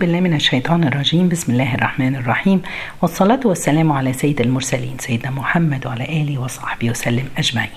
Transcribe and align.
بالله 0.00 0.20
من 0.20 0.34
الشيطان 0.34 0.84
الرجيم 0.84 1.28
بسم 1.28 1.52
الله 1.52 1.74
الرحمن 1.74 2.16
الرحيم 2.16 2.62
والصلاة 3.02 3.40
والسلام 3.44 3.92
على 3.92 4.12
سيد 4.12 4.40
المرسلين 4.40 4.98
سيدنا 4.98 5.30
محمد 5.30 5.86
وعلى 5.86 6.04
آله 6.04 6.38
وصحبه 6.38 6.90
وسلم 6.90 7.28
أجمعين 7.38 7.70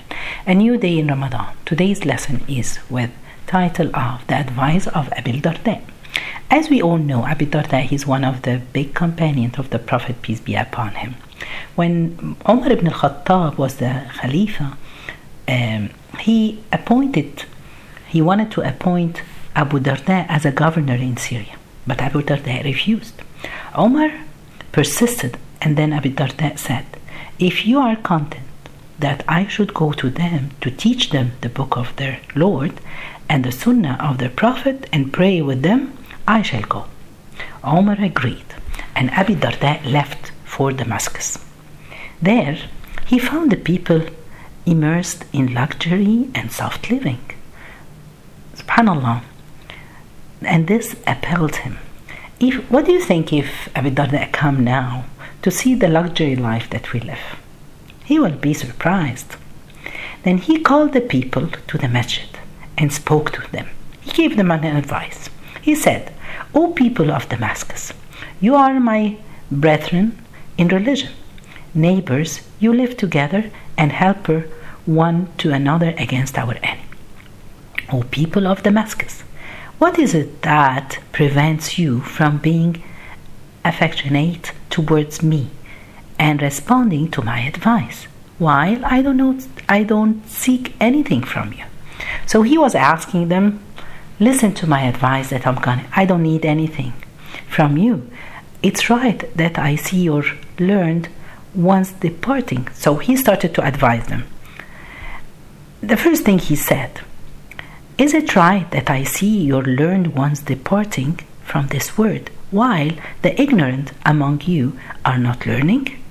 A 0.46 0.54
new 0.54 0.76
day 0.76 0.98
in 0.98 1.06
Ramadan 1.08 1.46
Today's 1.64 2.04
lesson 2.04 2.40
is 2.46 2.78
with 2.90 3.08
title 3.46 3.88
of 3.96 4.26
The 4.26 4.34
Advice 4.34 4.86
of 4.88 5.08
Abil 5.12 5.40
Darda 5.40 5.80
As 6.50 6.68
we 6.68 6.82
all 6.82 6.98
know 6.98 7.24
Abil 7.24 7.48
Darda 7.48 7.90
is 7.90 8.06
one 8.06 8.24
of 8.24 8.42
the 8.42 8.60
big 8.74 8.92
companions 8.92 9.58
of 9.58 9.70
the 9.70 9.78
Prophet 9.78 10.20
peace 10.20 10.40
be 10.40 10.54
upon 10.54 10.90
him 10.96 11.14
When 11.74 12.36
Umar 12.46 12.70
ibn 12.70 12.88
al-Khattab 12.88 13.56
was 13.56 13.76
the 13.76 13.92
Khalifa 14.18 14.76
um, 15.48 15.88
he 16.18 16.62
appointed 16.70 17.44
he 18.08 18.20
wanted 18.20 18.50
to 18.50 18.60
appoint 18.60 19.22
Abu 19.56 19.80
Darda 19.80 20.26
as 20.28 20.44
a 20.44 20.52
governor 20.52 20.96
in 20.96 21.16
Syria 21.16 21.56
but 21.86 22.00
Abu 22.00 22.22
Darda 22.22 22.64
refused. 22.64 23.14
Omar 23.74 24.10
persisted, 24.72 25.38
and 25.60 25.76
then 25.76 25.92
Abu 25.92 26.10
Darda 26.10 26.58
said, 26.58 26.86
If 27.38 27.66
you 27.66 27.78
are 27.78 27.96
content 27.96 28.46
that 28.98 29.24
I 29.28 29.46
should 29.46 29.72
go 29.74 29.92
to 29.92 30.10
them 30.10 30.50
to 30.60 30.70
teach 30.70 31.10
them 31.10 31.32
the 31.40 31.48
book 31.48 31.76
of 31.76 31.94
their 31.96 32.20
Lord 32.34 32.80
and 33.28 33.44
the 33.44 33.52
Sunnah 33.52 33.98
of 34.00 34.18
their 34.18 34.28
Prophet 34.28 34.88
and 34.92 35.12
pray 35.12 35.40
with 35.40 35.62
them, 35.62 35.96
I 36.28 36.42
shall 36.42 36.62
go. 36.62 36.84
Omar 37.64 37.96
agreed, 38.00 38.44
and 38.94 39.10
Abu 39.10 39.34
Darda 39.36 39.84
left 39.84 40.32
for 40.44 40.72
Damascus. 40.72 41.38
There, 42.20 42.58
he 43.06 43.18
found 43.18 43.50
the 43.50 43.56
people 43.56 44.02
immersed 44.66 45.24
in 45.32 45.54
luxury 45.54 46.28
and 46.34 46.52
soft 46.52 46.90
living. 46.90 47.20
Subhanallah 48.54 49.22
and 50.42 50.66
this 50.66 50.96
appalled 51.06 51.56
him. 51.56 51.78
If, 52.38 52.70
what 52.70 52.86
do 52.86 52.92
you 52.92 53.00
think 53.00 53.32
if 53.32 53.68
Abu 53.76 53.90
Darda 53.90 54.32
come 54.32 54.64
now 54.64 55.04
to 55.42 55.50
see 55.50 55.74
the 55.74 55.88
luxury 55.88 56.36
life 56.36 56.70
that 56.70 56.92
we 56.92 57.00
live? 57.00 57.36
He 58.04 58.18
will 58.18 58.36
be 58.36 58.54
surprised. 58.54 59.36
Then 60.22 60.38
he 60.38 60.60
called 60.60 60.92
the 60.92 61.00
people 61.00 61.48
to 61.48 61.78
the 61.78 61.88
masjid 61.88 62.28
and 62.76 62.92
spoke 62.92 63.32
to 63.32 63.50
them. 63.52 63.68
He 64.00 64.12
gave 64.12 64.36
them 64.36 64.50
an 64.50 64.64
advice. 64.64 65.28
He 65.60 65.74
said, 65.74 66.12
O 66.54 66.72
people 66.72 67.10
of 67.10 67.28
Damascus, 67.28 67.92
you 68.40 68.54
are 68.54 68.80
my 68.80 69.18
brethren 69.50 70.18
in 70.56 70.68
religion, 70.68 71.12
neighbors, 71.74 72.40
you 72.58 72.72
live 72.72 72.96
together 72.96 73.50
and 73.76 73.92
helper 73.92 74.48
one 74.86 75.28
to 75.38 75.52
another 75.52 75.94
against 75.98 76.38
our 76.38 76.54
enemy. 76.62 76.84
O 77.92 78.02
people 78.02 78.46
of 78.46 78.62
Damascus, 78.62 79.24
what 79.80 79.98
is 79.98 80.14
it 80.14 80.42
that 80.42 80.98
prevents 81.10 81.78
you 81.78 82.00
from 82.00 82.36
being 82.36 82.82
affectionate 83.64 84.52
towards 84.68 85.22
me 85.22 85.48
and 86.18 86.42
responding 86.42 87.10
to 87.10 87.22
my 87.22 87.40
advice 87.40 88.04
while 88.38 88.84
I 88.84 89.00
don't 89.00 89.16
know, 89.16 89.38
I 89.70 89.84
don't 89.84 90.28
seek 90.28 90.74
anything 90.78 91.22
from 91.22 91.54
you? 91.54 91.64
So 92.26 92.42
he 92.42 92.58
was 92.58 92.74
asking 92.74 93.28
them, 93.28 93.64
listen 94.18 94.52
to 94.56 94.66
my 94.66 94.82
advice 94.82 95.30
that 95.30 95.46
I'm 95.46 95.54
going 95.54 95.86
I 95.96 96.04
don't 96.04 96.22
need 96.22 96.44
anything 96.44 96.92
from 97.48 97.78
you. 97.78 98.06
It's 98.62 98.90
right 98.90 99.34
that 99.34 99.58
I 99.58 99.76
see 99.76 100.06
or 100.10 100.24
learned 100.58 101.08
once 101.54 101.92
departing. 101.92 102.68
So 102.74 102.96
he 102.96 103.16
started 103.16 103.54
to 103.54 103.66
advise 103.66 104.06
them. 104.08 104.24
The 105.80 105.96
first 105.96 106.24
thing 106.24 106.38
he 106.38 106.54
said, 106.54 107.00
is 108.00 108.14
it 108.14 108.34
right 108.34 108.70
that 108.70 108.88
I 108.88 109.04
see 109.04 109.42
your 109.42 109.62
learned 109.62 110.14
ones 110.14 110.40
departing 110.40 111.20
from 111.44 111.66
this 111.66 111.98
word, 111.98 112.30
while 112.50 112.92
the 113.20 113.38
ignorant 113.38 113.92
among 114.06 114.40
you 114.42 114.78
are 115.04 115.18
not 115.18 115.44
learning? 115.44 116.02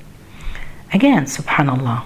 Again, 0.93 1.25
subhanallah, 1.25 2.03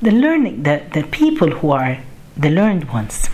the 0.00 0.12
learning, 0.12 0.62
the, 0.62 0.84
the 0.94 1.02
people 1.02 1.50
who 1.50 1.72
are 1.72 1.98
the 2.36 2.50
learned 2.50 2.92
ones, 2.92 3.28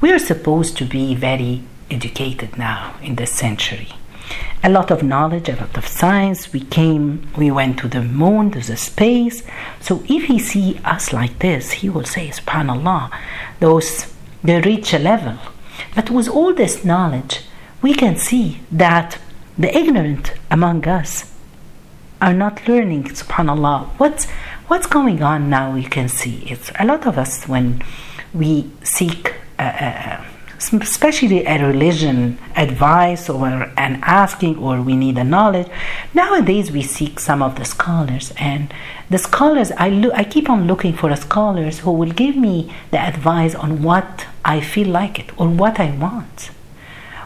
we 0.00 0.12
are 0.12 0.20
supposed 0.20 0.76
to 0.76 0.84
be 0.84 1.16
very 1.16 1.62
educated 1.90 2.56
now 2.56 2.94
in 3.02 3.16
this 3.16 3.32
century. 3.32 3.88
A 4.62 4.68
lot 4.68 4.92
of 4.92 5.02
knowledge, 5.02 5.48
a 5.48 5.56
lot 5.56 5.76
of 5.76 5.88
science. 5.88 6.52
We 6.52 6.60
came, 6.60 7.28
we 7.36 7.50
went 7.50 7.78
to 7.80 7.88
the 7.88 8.02
moon, 8.02 8.52
to 8.52 8.60
the 8.60 8.76
space. 8.76 9.42
So 9.80 10.04
if 10.08 10.24
he 10.24 10.38
see 10.38 10.80
us 10.84 11.12
like 11.12 11.40
this, 11.40 11.72
he 11.72 11.88
will 11.88 12.04
say, 12.04 12.28
subhanallah, 12.28 13.10
those 13.58 14.12
they 14.42 14.60
reach 14.60 14.92
a 14.94 14.98
level. 14.98 15.38
But 15.94 16.10
with 16.10 16.28
all 16.28 16.54
this 16.54 16.84
knowledge, 16.84 17.42
we 17.82 17.94
can 17.94 18.16
see 18.16 18.60
that 18.70 19.18
the 19.56 19.76
ignorant 19.76 20.34
among 20.50 20.86
us 20.86 21.32
are 22.20 22.34
not 22.34 22.66
learning, 22.66 23.04
subhanAllah. 23.04 23.86
What's, 23.98 24.26
what's 24.68 24.86
going 24.86 25.22
on 25.22 25.50
now? 25.50 25.72
We 25.72 25.84
can 25.84 26.08
see 26.08 26.44
it's 26.50 26.70
a 26.78 26.84
lot 26.84 27.06
of 27.06 27.16
us 27.18 27.46
when 27.46 27.82
we 28.34 28.70
seek, 28.82 29.34
uh, 29.58 29.62
uh, 29.62 30.24
especially 30.58 31.44
a 31.46 31.64
religion 31.64 32.38
advice 32.56 33.28
or 33.28 33.72
an 33.76 34.00
asking 34.02 34.58
or 34.58 34.82
we 34.82 34.96
need 34.96 35.16
a 35.16 35.24
knowledge. 35.24 35.68
Nowadays, 36.14 36.70
we 36.72 36.82
seek 36.82 37.20
some 37.20 37.42
of 37.42 37.56
the 37.56 37.64
scholars, 37.64 38.32
and 38.38 38.72
the 39.08 39.18
scholars 39.18 39.70
I 39.76 39.88
look, 39.88 40.12
I 40.14 40.24
keep 40.24 40.50
on 40.50 40.66
looking 40.66 40.92
for 40.92 41.14
scholars 41.16 41.80
who 41.80 41.92
will 41.92 42.12
give 42.12 42.36
me 42.36 42.74
the 42.90 42.98
advice 42.98 43.54
on 43.54 43.82
what 43.82 44.26
I 44.44 44.60
feel 44.60 44.88
like 44.88 45.18
it 45.18 45.30
or 45.38 45.48
what 45.48 45.78
I 45.80 45.90
want. 45.92 46.50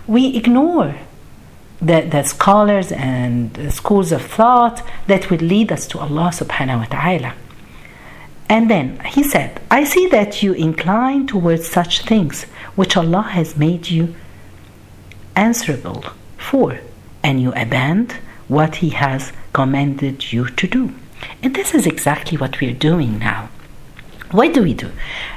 We 0.06 0.36
ignore 0.36 0.94
the, 1.80 2.02
the 2.02 2.22
scholars 2.22 2.92
and 2.92 3.72
schools 3.72 4.12
of 4.12 4.22
thought 4.22 4.82
that 5.06 5.30
will 5.30 5.38
lead 5.38 5.72
us 5.72 5.86
to 5.88 5.98
Allah 5.98 6.30
subhanahu 6.32 6.78
wa 6.78 6.84
ta'ala. 6.84 7.34
And 8.52 8.68
then 8.68 9.00
he 9.06 9.22
said, 9.22 9.62
I 9.70 9.84
see 9.84 10.08
that 10.08 10.42
you 10.42 10.52
incline 10.52 11.26
towards 11.26 11.66
such 11.66 12.02
things 12.02 12.44
which 12.76 12.98
Allah 12.98 13.22
has 13.22 13.56
made 13.56 13.88
you 13.88 14.14
answerable 15.34 16.04
for, 16.36 16.78
and 17.22 17.40
you 17.40 17.52
abandon 17.52 18.14
what 18.48 18.76
He 18.76 18.90
has 18.90 19.32
commanded 19.54 20.34
you 20.34 20.50
to 20.50 20.66
do. 20.66 20.92
And 21.42 21.56
this 21.56 21.74
is 21.74 21.86
exactly 21.86 22.36
what 22.36 22.60
we 22.60 22.68
are 22.68 22.74
doing 22.90 23.18
now. 23.18 23.48
What 24.32 24.52
do 24.52 24.62
we 24.62 24.74
do? 24.74 24.90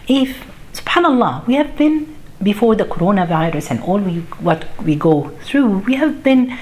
If, 0.09 0.45
subhanAllah, 0.73 1.47
we 1.47 1.53
have 1.53 1.77
been 1.77 2.17
before 2.43 2.75
the 2.75 2.83
coronavirus 2.83 3.71
and 3.71 3.79
all 3.83 3.99
we, 3.99 4.19
what 4.49 4.65
we 4.83 4.97
go 4.97 5.29
through, 5.45 5.77
we 5.87 5.95
have 5.95 6.21
been 6.21 6.57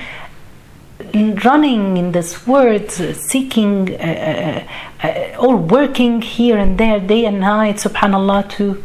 running 1.13 1.97
in 1.97 2.11
this 2.11 2.47
world, 2.47 2.89
seeking 2.91 3.95
uh, 3.95 4.65
uh, 5.03 5.07
uh, 5.07 5.35
or 5.39 5.55
working 5.55 6.21
here 6.21 6.57
and 6.57 6.77
there, 6.77 6.99
day 6.99 7.25
and 7.25 7.39
night, 7.39 7.75
subhanAllah, 7.77 8.49
to 8.51 8.83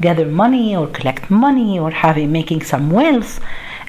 gather 0.00 0.26
money 0.26 0.74
or 0.76 0.86
collect 0.86 1.30
money 1.30 1.78
or 1.78 1.90
having 1.90 2.32
making 2.32 2.62
some 2.62 2.90
wealth. 2.90 3.40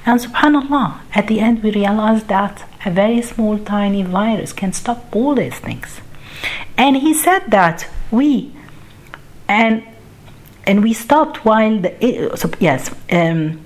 And 0.06 0.20
subhanAllah, 0.20 1.00
at 1.16 1.28
the 1.28 1.40
end 1.40 1.64
we 1.64 1.72
realize 1.72 2.24
that 2.26 2.68
a 2.86 2.92
very 2.92 3.22
small 3.22 3.58
tiny 3.60 4.04
virus 4.04 4.54
can 4.54 4.74
stop 4.74 5.16
all 5.16 5.36
these 5.36 5.60
things. 5.60 6.02
And 6.78 6.98
he 6.98 7.14
said 7.14 7.44
that 7.48 7.88
we 8.12 8.54
and 9.48 9.84
and 10.66 10.84
we 10.84 10.94
stopped 10.94 11.46
while 11.46 11.80
the 11.80 12.32
so 12.36 12.52
yes 12.60 12.94
um, 13.12 13.60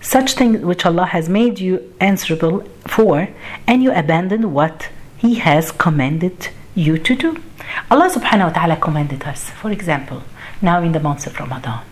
such 0.00 0.34
things 0.34 0.60
which 0.64 0.86
Allah 0.86 1.06
has 1.06 1.28
made 1.28 1.60
you 1.60 1.92
answerable 2.00 2.60
for, 2.86 3.28
and 3.66 3.82
you 3.82 3.92
abandon 3.92 4.52
what 4.52 4.88
He 5.18 5.36
has 5.36 5.72
commanded 5.72 6.48
you 6.74 6.98
to 6.98 7.14
do. 7.14 7.42
Allah 7.90 8.08
subhanahu 8.10 8.48
wa 8.48 8.52
ta'ala 8.52 8.76
commanded 8.76 9.24
us, 9.24 9.50
for 9.50 9.70
example, 9.70 10.22
now 10.62 10.82
in 10.82 10.92
the 10.92 11.00
months 11.00 11.26
of 11.26 11.38
Ramadan, 11.38 11.84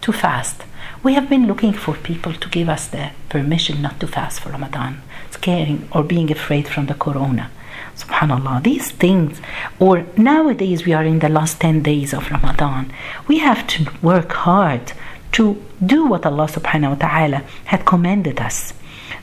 to 0.00 0.12
fast. 0.12 0.62
We 1.02 1.14
have 1.14 1.28
been 1.28 1.46
looking 1.46 1.72
for 1.72 1.94
people 1.94 2.32
to 2.32 2.48
give 2.48 2.68
us 2.68 2.86
the 2.86 3.10
permission 3.28 3.82
not 3.82 4.00
to 4.00 4.06
fast 4.06 4.40
for 4.40 4.50
Ramadan, 4.50 5.02
scaring 5.30 5.88
or 5.92 6.02
being 6.02 6.30
afraid 6.30 6.68
from 6.68 6.86
the 6.86 6.94
corona. 6.94 7.50
Subhanallah, 7.96 8.62
these 8.62 8.90
things, 8.90 9.40
or 9.78 10.04
nowadays 10.16 10.84
we 10.86 10.92
are 10.92 11.04
in 11.04 11.18
the 11.18 11.28
last 11.28 11.60
10 11.60 11.82
days 11.82 12.12
of 12.12 12.30
Ramadan, 12.30 12.92
we 13.26 13.38
have 13.38 13.66
to 13.68 13.90
work 14.02 14.32
hard 14.32 14.92
to 15.36 15.62
do 15.84 16.06
what 16.06 16.24
Allah 16.24 16.46
subhanahu 16.46 16.90
wa 16.96 17.08
ta'ala 17.08 17.42
had 17.66 17.84
commanded 17.84 18.40
us. 18.40 18.72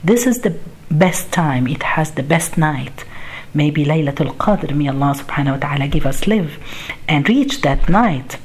This 0.03 0.27
is 0.27 0.41
the 0.41 0.55
best 0.91 1.31
time, 1.31 1.67
it 1.67 1.81
has 1.81 2.11
the 2.11 2.21
best 2.21 2.55
night. 2.55 3.03
Maybe 3.51 3.83
Laylatul 3.83 4.37
Qadr, 4.37 4.75
may 4.75 4.89
Allah 4.89 5.15
subhanahu 5.17 5.53
wa 5.53 5.57
ta'ala 5.57 5.87
give 5.87 6.05
us 6.05 6.27
live 6.27 6.59
and 7.07 7.27
reach 7.27 7.61
that 7.61 7.89
night. 7.89 8.37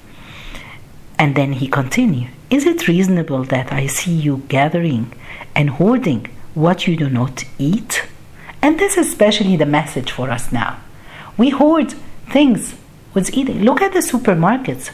And 1.19 1.35
then 1.35 1.53
he 1.55 1.69
continued, 1.69 2.31
Is 2.49 2.65
it 2.65 2.89
reasonable 2.89 3.45
that 3.45 3.71
I 3.71 3.87
see 3.87 4.13
you 4.13 4.45
gathering 4.49 5.13
and 5.55 5.69
hoarding 5.69 6.27
what 6.55 6.87
you 6.87 6.97
do 6.97 7.11
not 7.11 7.45
eat? 7.59 8.07
And 8.63 8.79
this 8.79 8.97
is 8.97 9.09
especially 9.09 9.57
the 9.57 9.67
message 9.67 10.11
for 10.11 10.31
us 10.31 10.51
now. 10.53 10.81
We 11.37 11.51
hoard 11.51 11.93
things 12.31 12.75
with 13.13 13.35
eating. 13.35 13.63
Look 13.63 13.83
at 13.83 13.93
the 13.93 14.01
supermarkets. 14.01 14.91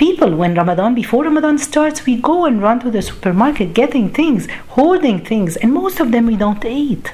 People, 0.00 0.34
when 0.34 0.54
Ramadan, 0.54 0.94
before 0.94 1.24
Ramadan 1.24 1.58
starts, 1.58 2.06
we 2.06 2.16
go 2.16 2.46
and 2.46 2.62
run 2.62 2.80
to 2.80 2.90
the 2.90 3.02
supermarket 3.02 3.74
getting 3.74 4.08
things, 4.08 4.48
hoarding 4.68 5.22
things, 5.22 5.58
and 5.58 5.74
most 5.74 6.00
of 6.00 6.10
them 6.10 6.24
we 6.24 6.36
don't 6.36 6.64
eat. 6.64 7.12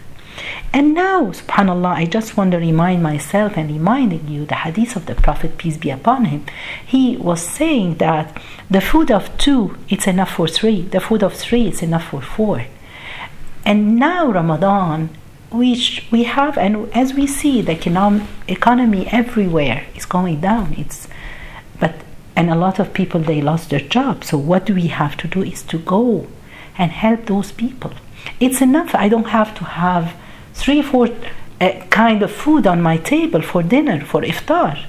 And 0.73 0.95
now, 0.95 1.33
subhanAllah, 1.33 1.97
I 1.97 2.05
just 2.05 2.37
want 2.37 2.53
to 2.53 2.59
remind 2.59 3.03
myself 3.03 3.57
and 3.57 3.69
reminding 3.69 4.29
you 4.29 4.47
the 4.47 4.55
hadith 4.55 4.95
of 4.95 5.07
the 5.07 5.17
Prophet, 5.17 5.59
peace 5.59 5.77
be 5.77 5.91
upon 5.91 6.27
him. 6.27 6.47
He 6.87 7.17
was 7.17 7.43
saying 7.43 7.97
that 7.97 8.41
the 8.71 8.81
food 8.81 9.11
of 9.11 9.37
two, 9.37 9.77
it's 9.89 10.07
enough 10.07 10.35
for 10.35 10.47
three. 10.47 10.83
The 10.83 11.01
food 11.01 11.25
of 11.25 11.35
three, 11.35 11.67
it's 11.67 11.83
enough 11.83 12.11
for 12.11 12.23
four. 12.23 12.67
And 13.65 13.97
now 13.97 14.31
Ramadan, 14.31 15.11
which 15.51 16.07
we 16.13 16.23
have, 16.23 16.57
and 16.57 16.89
as 16.95 17.15
we 17.15 17.27
see, 17.27 17.63
the 17.63 17.75
economy 18.47 19.09
everywhere 19.09 19.87
is 19.97 20.07
going 20.07 20.41
down. 20.41 20.75
It's, 20.79 21.09
but 21.81 22.06
and 22.37 22.51
a 22.51 22.55
lot 22.55 22.79
of 22.79 22.93
people 22.93 23.21
they 23.21 23.41
lost 23.41 23.71
their 23.71 23.81
job. 23.81 24.23
So 24.23 24.37
what 24.37 24.67
do 24.67 24.75
we 24.75 24.89
have 24.89 25.17
to 25.19 25.27
do 25.27 25.43
is 25.43 25.63
to 25.65 25.79
go 25.79 26.27
and 26.77 26.93
help 26.93 27.27
those 27.27 27.51
people. 27.51 27.93
It's 28.39 28.61
enough. 28.61 28.95
I 28.95 29.09
don't 29.09 29.29
have 29.29 29.57
to 29.59 29.65
have 29.65 30.15
three, 30.53 30.83
four 30.83 31.09
uh, 31.61 31.71
kind 31.89 32.23
of 32.23 32.31
food 32.31 32.67
on 32.67 32.83
my 32.83 32.99
table 32.99 33.41
for 33.41 33.63
dinner, 33.63 34.05
for 34.05 34.21
iftar. 34.21 34.85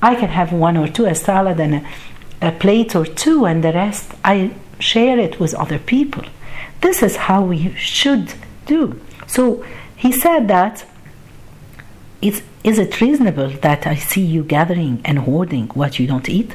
I 0.00 0.14
can 0.14 0.28
have 0.28 0.52
one 0.52 0.76
or 0.76 0.86
two, 0.86 1.06
a 1.06 1.14
salad 1.14 1.58
and 1.58 1.74
a, 1.74 2.48
a 2.48 2.52
plate 2.52 2.94
or 2.94 3.04
two, 3.04 3.46
and 3.46 3.64
the 3.64 3.72
rest 3.72 4.12
I 4.24 4.52
share 4.78 5.18
it 5.18 5.40
with 5.40 5.54
other 5.54 5.78
people. 5.78 6.24
This 6.80 7.02
is 7.02 7.16
how 7.16 7.42
we 7.42 7.74
should 7.74 8.34
do. 8.66 9.00
So 9.26 9.64
he 9.96 10.12
said 10.12 10.46
that 10.48 10.84
it's, 12.20 12.42
is 12.62 12.78
it 12.78 13.00
reasonable 13.00 13.48
that 13.48 13.86
I 13.86 13.96
see 13.96 14.24
you 14.24 14.44
gathering 14.44 15.00
and 15.04 15.18
hoarding 15.20 15.68
what 15.68 15.98
you 15.98 16.06
don't 16.06 16.28
eat 16.28 16.54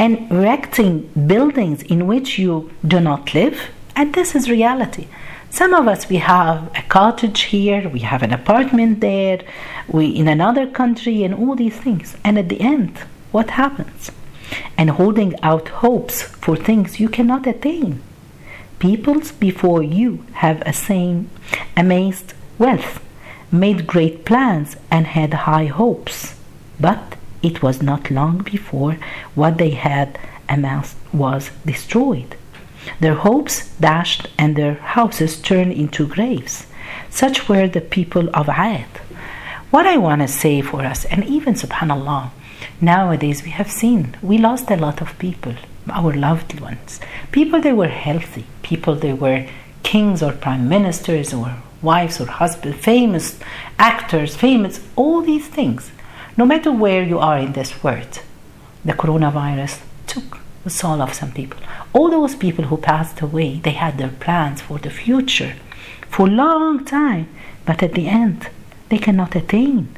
and 0.00 0.32
erecting 0.32 0.94
buildings 1.26 1.82
in 1.82 2.06
which 2.06 2.38
you 2.38 2.70
do 2.92 2.98
not 2.98 3.34
live? 3.34 3.58
And 3.94 4.14
this 4.14 4.34
is 4.34 4.48
reality. 4.48 5.06
Some 5.50 5.74
of 5.74 5.86
us 5.86 6.08
we 6.08 6.16
have 6.16 6.70
a 6.74 6.82
cottage 6.88 7.42
here, 7.54 7.86
we 7.86 8.00
have 8.00 8.22
an 8.22 8.32
apartment 8.32 9.00
there, 9.00 9.40
we 9.88 10.06
in 10.06 10.26
another 10.26 10.66
country 10.66 11.22
and 11.22 11.34
all 11.34 11.54
these 11.54 11.76
things. 11.76 12.16
And 12.24 12.38
at 12.38 12.48
the 12.48 12.62
end, 12.62 12.96
what 13.30 13.50
happens? 13.50 14.10
And 14.78 14.88
holding 14.88 15.32
out 15.42 15.68
hopes 15.84 16.22
for 16.22 16.56
things 16.56 16.98
you 16.98 17.10
cannot 17.10 17.46
attain. 17.46 18.00
Peoples 18.78 19.32
before 19.32 19.82
you 19.82 20.24
have 20.44 20.62
attained 20.62 21.28
amazed 21.76 22.32
wealth, 22.58 23.04
made 23.52 23.86
great 23.86 24.24
plans 24.24 24.76
and 24.90 25.08
had 25.08 25.44
high 25.48 25.66
hopes. 25.66 26.36
But 26.88 27.16
it 27.42 27.62
was 27.62 27.82
not 27.82 28.10
long 28.10 28.38
before 28.38 28.98
what 29.34 29.58
they 29.58 29.70
had 29.70 30.18
amassed 30.48 30.96
was 31.12 31.50
destroyed. 31.64 32.36
Their 32.98 33.14
hopes 33.14 33.68
dashed 33.76 34.28
and 34.38 34.56
their 34.56 34.74
houses 34.74 35.40
turned 35.40 35.72
into 35.72 36.06
graves. 36.06 36.66
Such 37.10 37.48
were 37.48 37.68
the 37.68 37.80
people 37.80 38.28
of 38.34 38.48
Ad. 38.48 38.86
What 39.70 39.86
I 39.86 39.96
want 39.96 40.22
to 40.22 40.28
say 40.28 40.60
for 40.62 40.82
us, 40.82 41.04
and 41.04 41.24
even 41.24 41.54
subhanAllah, 41.54 42.30
nowadays 42.80 43.44
we 43.44 43.50
have 43.50 43.70
seen 43.70 44.16
we 44.22 44.38
lost 44.38 44.70
a 44.70 44.76
lot 44.76 45.00
of 45.00 45.18
people, 45.18 45.54
our 45.88 46.12
loved 46.12 46.58
ones. 46.60 47.00
People 47.30 47.60
they 47.60 47.72
were 47.72 47.88
healthy, 47.88 48.46
people 48.62 48.96
they 48.96 49.12
were 49.12 49.46
kings 49.82 50.22
or 50.22 50.32
prime 50.32 50.68
ministers 50.68 51.32
or 51.32 51.56
wives 51.82 52.20
or 52.20 52.26
husbands, 52.26 52.78
famous 52.78 53.38
actors, 53.78 54.36
famous, 54.36 54.80
all 54.96 55.22
these 55.22 55.46
things. 55.46 55.90
No 56.36 56.46
matter 56.46 56.72
where 56.72 57.02
you 57.02 57.18
are 57.18 57.38
in 57.38 57.52
this 57.52 57.82
world, 57.82 58.20
the 58.84 58.92
coronavirus 58.92 59.80
took 60.06 60.38
the 60.64 60.70
soul 60.70 61.02
of 61.02 61.14
some 61.14 61.32
people. 61.32 61.60
All 61.92 62.10
those 62.10 62.34
people 62.34 62.66
who 62.66 62.76
passed 62.76 63.20
away, 63.20 63.58
they 63.58 63.72
had 63.72 63.98
their 63.98 64.08
plans 64.08 64.60
for 64.60 64.78
the 64.78 64.90
future 64.90 65.54
for 66.08 66.26
a 66.26 66.30
long 66.30 66.84
time, 66.84 67.28
but 67.64 67.82
at 67.82 67.94
the 67.94 68.08
end, 68.08 68.48
they 68.88 68.98
cannot 68.98 69.36
attain. 69.36 69.94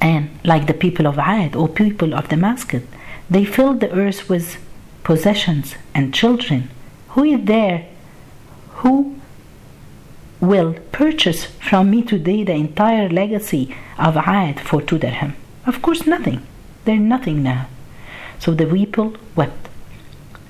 And 0.00 0.30
like 0.44 0.66
the 0.66 0.74
people 0.74 1.06
of 1.06 1.18
Ad 1.18 1.54
or 1.54 1.68
people 1.68 2.14
of 2.14 2.28
Damascus, 2.28 2.82
they 3.30 3.44
filled 3.44 3.80
the 3.80 3.92
earth 3.92 4.28
with 4.28 4.58
possessions 5.04 5.76
and 5.94 6.12
children. 6.12 6.70
Who 7.10 7.24
is 7.24 7.44
there 7.44 7.86
who 8.82 9.14
will 10.42 10.74
purchase 10.90 11.44
from 11.44 11.88
me 11.88 12.02
today 12.02 12.42
the 12.42 12.52
entire 12.52 13.08
legacy 13.08 13.74
of 13.96 14.16
Ad 14.16 14.58
for 14.58 14.82
two 14.82 14.98
dirham? 14.98 15.34
Of 15.64 15.80
course, 15.80 16.04
nothing. 16.04 16.44
They're 16.84 16.98
nothing 16.98 17.44
now. 17.44 17.68
So 18.40 18.52
the 18.52 18.66
people 18.66 19.14
wept 19.36 19.68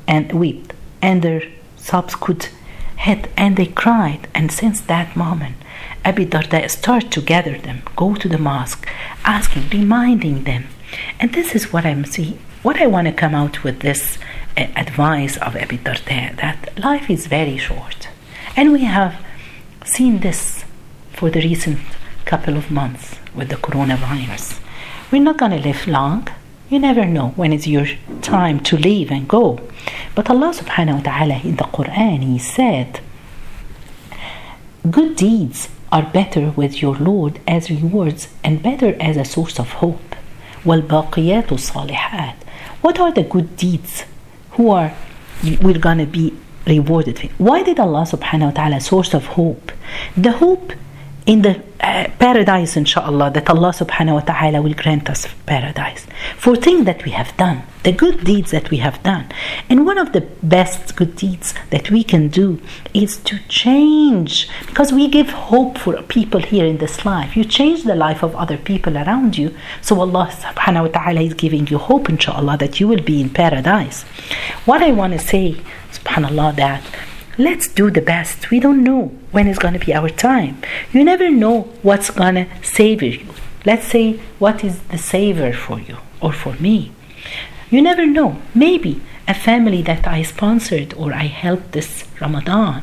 and 0.08 0.32
wept, 0.32 0.72
and 1.02 1.20
their 1.20 1.42
sobs 1.76 2.14
could 2.14 2.48
hit, 2.96 3.28
and 3.36 3.56
they 3.56 3.66
cried. 3.66 4.28
And 4.34 4.50
since 4.50 4.80
that 4.80 5.14
moment, 5.14 5.56
Abi 6.06 6.24
Darda 6.24 6.70
started 6.70 7.12
to 7.12 7.20
gather 7.20 7.58
them, 7.58 7.82
go 7.94 8.14
to 8.14 8.28
the 8.28 8.38
mosque, 8.38 8.88
asking, 9.24 9.68
reminding 9.68 10.44
them. 10.44 10.68
And 11.20 11.34
this 11.34 11.54
is 11.54 11.70
what 11.72 11.84
I'm 11.84 12.06
seeing. 12.06 12.38
What 12.62 12.80
I 12.80 12.86
want 12.86 13.08
to 13.08 13.12
come 13.12 13.34
out 13.34 13.62
with 13.62 13.80
this 13.80 14.16
uh, 14.56 14.62
advice 14.74 15.36
of 15.36 15.54
Abi 15.54 15.78
Darda 15.78 16.34
that 16.36 16.78
life 16.78 17.10
is 17.10 17.26
very 17.26 17.58
short, 17.58 18.08
and 18.56 18.72
we 18.72 18.84
have 18.84 19.14
seen 19.91 20.19
this 20.19 20.63
for 21.13 21.29
the 21.29 21.41
recent 21.41 21.79
couple 22.25 22.57
of 22.57 22.69
months 22.69 23.15
with 23.33 23.49
the 23.49 23.55
coronavirus. 23.55 24.59
We're 25.11 25.21
not 25.21 25.37
going 25.37 25.51
to 25.51 25.57
live 25.59 25.87
long. 25.87 26.27
You 26.69 26.79
never 26.79 27.05
know 27.05 27.29
when 27.37 27.53
it's 27.53 27.65
your 27.67 27.87
time 28.21 28.59
to 28.61 28.77
leave 28.77 29.09
and 29.09 29.27
go. 29.27 29.59
But 30.15 30.29
Allah 30.29 30.53
subhanahu 30.53 30.97
wa 30.97 31.01
ta'ala 31.01 31.39
in 31.43 31.55
the 31.55 31.63
Quran, 31.63 32.23
He 32.23 32.39
said, 32.39 32.99
Good 34.89 35.15
deeds 35.15 35.69
are 35.91 36.03
better 36.03 36.51
with 36.51 36.81
your 36.81 36.95
Lord 36.95 37.39
as 37.47 37.69
rewards 37.69 38.27
and 38.43 38.61
better 38.61 38.95
as 38.99 39.15
a 39.15 39.23
source 39.23 39.59
of 39.59 39.69
hope. 39.83 40.15
وَالْبَاقِيَاتُ 40.65 41.47
الصَّالِحَاتِ 41.47 42.35
What 42.81 42.99
are 42.99 43.13
the 43.13 43.23
good 43.23 43.55
deeds? 43.55 44.03
Who 44.51 44.69
are 44.71 44.93
we're 45.61 45.77
gonna 45.77 46.05
be 46.05 46.33
rewarded 46.66 47.18
Why 47.38 47.62
did 47.62 47.78
Allah 47.80 48.02
subhanahu 48.02 48.46
wa 48.46 48.50
ta'ala 48.50 48.80
source 48.80 49.14
of 49.14 49.26
hope? 49.26 49.72
The 50.16 50.32
hope 50.32 50.72
in 51.26 51.42
the 51.42 51.62
uh, 51.80 52.08
paradise 52.18 52.76
inshallah 52.76 53.30
that 53.32 53.48
Allah 53.48 53.72
subhanahu 53.72 54.14
wa 54.14 54.20
ta'ala 54.20 54.62
will 54.62 54.74
grant 54.74 55.08
us 55.08 55.26
paradise. 55.46 56.06
For 56.36 56.56
things 56.56 56.84
that 56.86 57.04
we 57.04 57.12
have 57.12 57.36
done 57.36 57.62
the 57.82 57.92
good 57.92 58.24
deeds 58.24 58.52
that 58.52 58.70
we 58.70 58.76
have 58.78 59.02
done. 59.02 59.26
And 59.68 59.84
one 59.84 59.98
of 59.98 60.12
the 60.12 60.20
best 60.42 60.94
good 60.96 61.16
deeds 61.16 61.54
that 61.70 61.90
we 61.90 62.04
can 62.04 62.28
do 62.28 62.60
is 62.94 63.16
to 63.18 63.38
change 63.48 64.48
because 64.66 64.92
we 64.92 65.08
give 65.08 65.30
hope 65.30 65.78
for 65.78 66.00
people 66.02 66.40
here 66.40 66.64
in 66.64 66.78
this 66.78 67.04
life. 67.04 67.36
You 67.36 67.44
change 67.44 67.82
the 67.84 67.94
life 67.94 68.22
of 68.22 68.36
other 68.36 68.56
people 68.56 68.96
around 68.96 69.36
you. 69.36 69.54
So 69.80 70.00
Allah 70.00 70.30
subhanahu 70.32 70.82
wa 70.82 71.00
ta'ala 71.00 71.20
is 71.22 71.34
giving 71.34 71.66
you 71.66 71.78
hope 71.78 72.08
inshallah 72.08 72.56
that 72.58 72.78
you 72.78 72.86
will 72.86 73.02
be 73.02 73.20
in 73.20 73.30
paradise. 73.30 74.02
What 74.64 74.82
I 74.82 74.92
want 74.92 75.12
to 75.14 75.18
say 75.18 75.56
subhanallah 75.98 76.56
that 76.56 76.82
let's 77.38 77.68
do 77.68 77.90
the 77.90 78.00
best. 78.00 78.50
We 78.50 78.60
don't 78.60 78.82
know 78.82 79.12
when 79.30 79.46
is 79.46 79.58
going 79.58 79.74
to 79.74 79.84
be 79.86 79.94
our 79.94 80.08
time. 80.08 80.60
You 80.92 81.04
never 81.04 81.30
know 81.30 81.62
what's 81.82 82.10
going 82.10 82.34
to 82.34 82.46
savor 82.62 83.06
you. 83.06 83.26
Let's 83.64 83.86
say, 83.86 84.20
what 84.38 84.64
is 84.64 84.80
the 84.84 84.98
saver 84.98 85.52
for 85.52 85.78
you 85.80 85.98
or 86.20 86.32
for 86.32 86.54
me? 86.54 86.92
You 87.70 87.80
never 87.80 88.06
know. 88.06 88.42
Maybe 88.54 89.00
a 89.28 89.34
family 89.34 89.82
that 89.82 90.06
I 90.06 90.22
sponsored 90.22 90.94
or 90.94 91.12
I 91.12 91.26
helped 91.26 91.72
this 91.72 92.04
Ramadan 92.20 92.82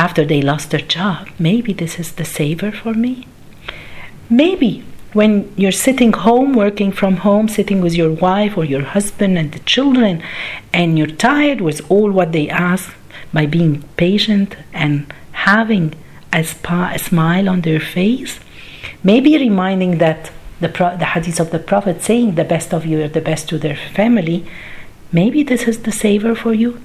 after 0.00 0.24
they 0.24 0.40
lost 0.40 0.70
their 0.70 0.80
job, 0.80 1.28
maybe 1.38 1.74
this 1.74 1.98
is 1.98 2.12
the 2.12 2.24
saver 2.24 2.72
for 2.72 2.94
me. 2.94 3.26
Maybe 4.30 4.82
when 5.12 5.52
you're 5.56 5.72
sitting 5.72 6.12
home, 6.12 6.52
working 6.52 6.92
from 6.92 7.16
home, 7.18 7.48
sitting 7.48 7.80
with 7.80 7.94
your 7.94 8.12
wife 8.12 8.56
or 8.56 8.64
your 8.64 8.82
husband 8.82 9.36
and 9.38 9.52
the 9.52 9.58
children, 9.60 10.22
and 10.72 10.98
you're 10.98 11.06
tired 11.06 11.60
with 11.60 11.90
all 11.90 12.10
what 12.10 12.32
they 12.32 12.48
ask, 12.48 12.94
by 13.32 13.46
being 13.46 13.82
patient 13.96 14.56
and 14.72 15.12
having 15.32 15.94
a, 16.32 16.44
spa, 16.44 16.92
a 16.94 16.98
smile 16.98 17.48
on 17.48 17.60
their 17.62 17.80
face, 17.80 18.40
maybe 19.02 19.38
reminding 19.38 19.98
that 19.98 20.30
the, 20.60 20.68
the 20.68 21.04
hadith 21.04 21.40
of 21.40 21.50
the 21.50 21.58
Prophet 21.58 22.02
saying 22.02 22.34
the 22.34 22.44
best 22.44 22.74
of 22.74 22.84
you 22.84 23.02
are 23.02 23.08
the 23.08 23.20
best 23.20 23.48
to 23.48 23.58
their 23.58 23.76
family, 23.76 24.44
maybe 25.12 25.42
this 25.42 25.64
is 25.64 25.82
the 25.82 25.92
saver 25.92 26.34
for 26.34 26.52
you. 26.52 26.80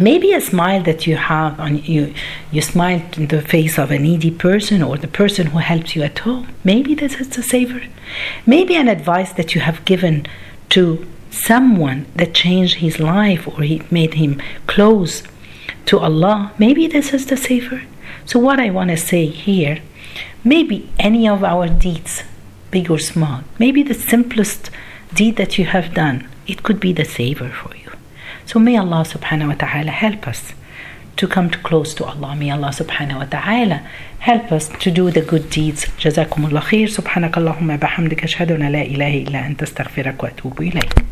Maybe 0.00 0.32
a 0.32 0.40
smile 0.40 0.82
that 0.84 1.06
you 1.06 1.16
have 1.16 1.60
on 1.60 1.84
you, 1.84 2.14
you 2.50 2.62
smile 2.62 3.02
in 3.18 3.26
the 3.26 3.42
face 3.42 3.78
of 3.78 3.90
a 3.90 3.98
needy 3.98 4.30
person 4.30 4.82
or 4.82 4.96
the 4.96 5.06
person 5.06 5.48
who 5.48 5.58
helps 5.58 5.94
you 5.94 6.02
at 6.02 6.20
home. 6.20 6.48
Maybe 6.64 6.94
this 6.94 7.16
is 7.16 7.28
the 7.28 7.42
saver. 7.42 7.82
Maybe 8.46 8.76
an 8.76 8.88
advice 8.88 9.32
that 9.34 9.54
you 9.54 9.60
have 9.60 9.84
given 9.84 10.26
to 10.70 11.06
someone 11.30 12.06
that 12.16 12.32
changed 12.32 12.76
his 12.76 12.98
life 12.98 13.46
or 13.46 13.60
he 13.62 13.82
made 13.90 14.14
him 14.14 14.40
close 14.66 15.22
to 15.86 15.98
Allah, 15.98 16.52
maybe 16.58 16.86
this 16.86 17.12
is 17.12 17.26
the 17.26 17.36
safer. 17.36 17.82
So, 18.24 18.38
what 18.38 18.60
I 18.60 18.70
want 18.70 18.90
to 18.90 18.96
say 18.96 19.26
here, 19.26 19.80
maybe 20.44 20.88
any 20.98 21.28
of 21.28 21.44
our 21.44 21.68
deeds, 21.68 22.22
big 22.70 22.90
or 22.90 22.98
small, 22.98 23.42
maybe 23.58 23.82
the 23.82 23.94
simplest 23.94 24.70
deed 25.14 25.36
that 25.36 25.58
you 25.58 25.66
have 25.66 25.94
done, 25.94 26.28
it 26.46 26.62
could 26.62 26.80
be 26.80 26.92
the 26.92 27.04
saver 27.04 27.50
for 27.50 27.76
you. 27.76 27.79
So 28.49 28.59
may 28.59 28.77
Allah 28.77 29.05
subhanahu 29.05 29.47
wa 29.47 29.53
ta'ala 29.55 29.91
help 29.91 30.27
us 30.27 30.53
to 31.17 31.27
come 31.27 31.49
close 31.49 31.93
to 31.95 32.05
Allah. 32.05 32.35
May 32.35 32.51
Allah 32.51 32.69
subhanahu 32.69 33.19
wa 33.19 33.25
ta'ala 33.25 33.81
help 34.19 34.51
us 34.51 34.69
to 34.79 34.91
do 34.91 35.11
the 35.11 35.21
good 35.21 35.49
deeds. 35.49 35.87
جزاكم 35.99 36.45
الله 36.45 36.59
خير 36.59 36.87
سبحانك 36.87 37.37
اللهم 37.37 37.77
بحمدك 37.77 38.23
أشهد 38.23 38.51
أن 38.51 38.67
لا 38.71 38.81
إله 38.81 39.23
إلا 39.27 39.47
أنت 39.47 39.63
استغفرك 39.63 40.23
وأتوب 40.23 40.61
إليك 40.61 41.05